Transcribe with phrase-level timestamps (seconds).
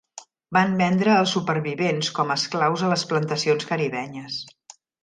[0.55, 4.43] Van vendre els supervivents com esclaus a les plantacions caribenyes.